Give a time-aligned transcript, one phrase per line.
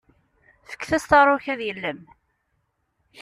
[0.69, 1.99] Fket-as taruka ad yellem.